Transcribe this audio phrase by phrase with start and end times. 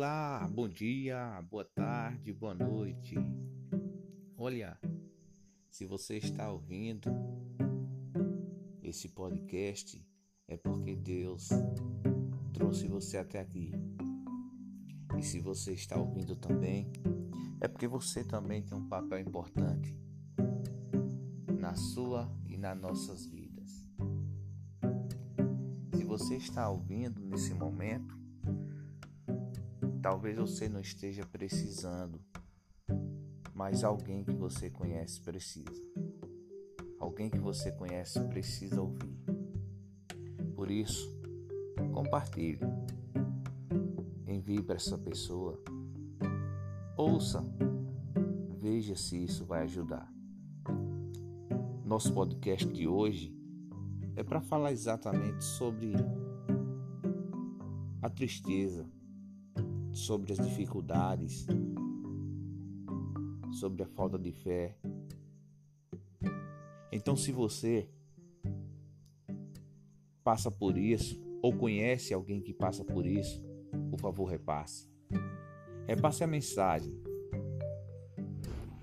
[0.00, 3.16] Olá, bom dia, boa tarde, boa noite.
[4.34, 4.80] Olha,
[5.70, 7.10] se você está ouvindo
[8.82, 10.02] esse podcast,
[10.48, 11.50] é porque Deus
[12.54, 13.72] trouxe você até aqui.
[15.18, 16.90] E se você está ouvindo também,
[17.60, 19.94] é porque você também tem um papel importante
[21.58, 23.86] na sua e nas nossas vidas.
[25.94, 28.19] Se você está ouvindo nesse momento,
[30.02, 32.18] Talvez você não esteja precisando,
[33.54, 35.82] mas alguém que você conhece precisa.
[36.98, 39.14] Alguém que você conhece precisa ouvir.
[40.54, 41.06] Por isso,
[41.92, 42.60] compartilhe.
[44.26, 45.62] Envie para essa pessoa.
[46.96, 47.44] Ouça.
[48.58, 50.10] Veja se isso vai ajudar.
[51.84, 53.36] Nosso podcast de hoje
[54.16, 55.92] é para falar exatamente sobre
[58.00, 58.88] a tristeza
[59.92, 61.46] sobre as dificuldades,
[63.52, 64.76] sobre a falta de fé.
[66.92, 67.88] Então, se você
[70.22, 73.42] passa por isso ou conhece alguém que passa por isso,
[73.90, 74.88] por favor, repasse.
[75.86, 76.94] Repasse a mensagem.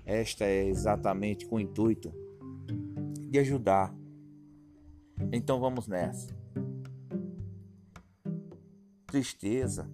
[0.04, 2.12] Esta é exatamente com o intuito
[3.30, 3.94] de ajudar.
[5.32, 6.34] Então vamos nessa.
[9.06, 9.90] Tristeza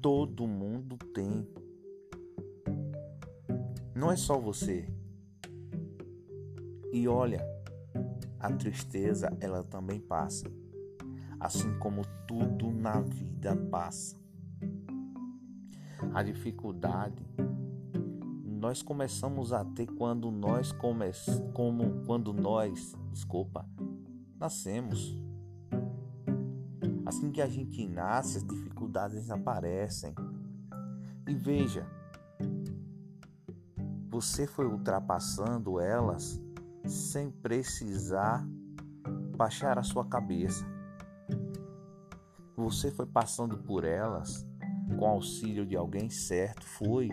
[0.00, 1.46] todo mundo tem.
[3.94, 4.88] Não é só você.
[6.92, 7.44] E olha,
[8.38, 10.50] a tristeza ela também passa,
[11.38, 14.16] assim como tudo na vida passa.
[16.14, 17.26] A dificuldade
[18.58, 21.04] nós começamos a ter quando nós come,
[21.54, 23.64] como quando nós, desculpa,
[24.36, 25.16] nascemos.
[27.08, 30.14] Assim que a gente nasce, as dificuldades aparecem.
[31.26, 31.86] E veja,
[34.10, 36.38] você foi ultrapassando elas
[36.84, 38.46] sem precisar
[39.34, 40.66] baixar a sua cabeça.
[42.54, 44.46] Você foi passando por elas
[44.98, 47.08] com auxílio de alguém certo, foi,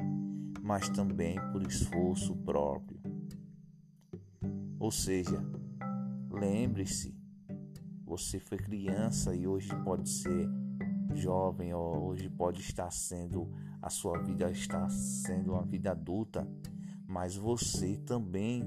[0.61, 2.99] mas também por esforço próprio.
[4.77, 5.41] Ou seja,
[6.29, 7.14] lembre-se
[8.17, 10.47] você foi criança e hoje pode ser
[11.13, 16.47] jovem, hoje pode estar sendo a sua vida está sendo uma vida adulta,
[17.05, 18.63] mas você também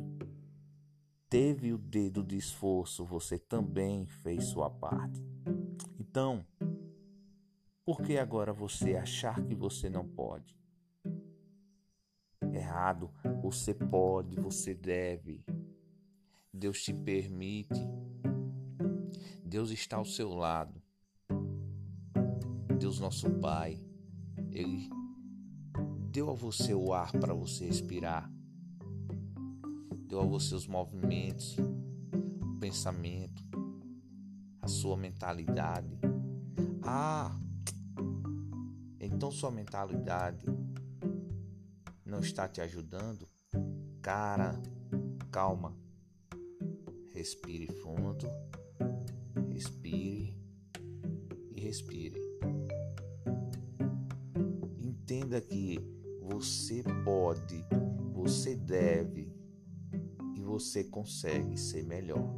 [1.30, 5.24] teve o dedo de esforço, você também fez sua parte.
[5.98, 6.44] Então,
[7.86, 10.54] por que agora você achar que você não pode?
[12.52, 13.10] Errado,
[13.40, 15.42] você pode, você deve.
[16.52, 17.88] Deus te permite
[19.48, 20.78] Deus está ao seu lado.
[22.78, 23.82] Deus, nosso Pai,
[24.52, 24.90] Ele
[26.10, 28.30] deu a você o ar para você respirar,
[30.06, 33.42] deu a você os movimentos, o pensamento,
[34.60, 35.98] a sua mentalidade.
[36.82, 37.34] Ah,
[39.00, 40.44] então sua mentalidade
[42.04, 43.26] não está te ajudando?
[44.02, 44.60] Cara,
[45.30, 45.74] calma,
[47.14, 48.26] respire fundo
[49.58, 50.38] Respire
[51.50, 52.20] e respire.
[54.80, 55.80] Entenda que
[56.22, 57.66] você pode,
[58.12, 59.34] você deve
[60.36, 62.32] e você consegue ser melhor.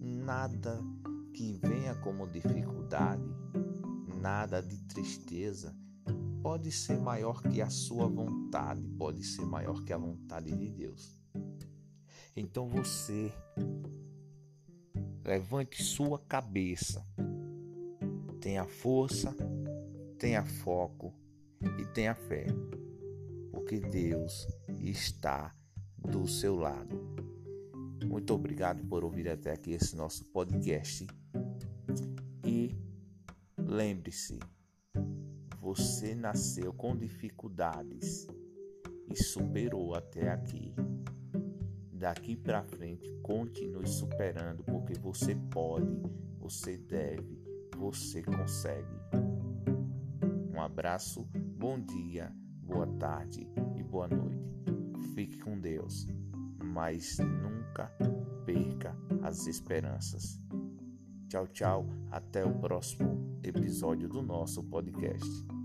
[0.00, 0.82] Nada
[1.34, 3.28] que venha como dificuldade,
[4.22, 5.76] nada de tristeza
[6.42, 11.18] pode ser maior que a sua vontade, pode ser maior que a vontade de Deus.
[12.34, 13.30] Então você
[15.24, 17.02] Levante sua cabeça.
[18.42, 19.34] Tenha força,
[20.18, 21.14] tenha foco
[21.78, 22.46] e tenha fé,
[23.50, 24.46] porque Deus
[24.78, 25.54] está
[25.96, 27.00] do seu lado.
[28.04, 31.06] Muito obrigado por ouvir até aqui esse nosso podcast.
[32.44, 32.76] E
[33.56, 34.38] lembre-se,
[35.58, 38.26] você nasceu com dificuldades
[39.10, 40.74] e superou até aqui
[41.94, 46.02] daqui para frente continue superando, porque você pode,
[46.38, 47.40] você deve,
[47.76, 48.94] você consegue.
[50.52, 52.32] Um abraço, bom dia,
[52.62, 54.44] boa tarde e boa noite.
[55.14, 56.06] Fique com Deus,
[56.62, 57.86] mas nunca
[58.44, 60.40] perca as esperanças.
[61.28, 65.63] Tchau, tchau, até o próximo episódio do nosso podcast.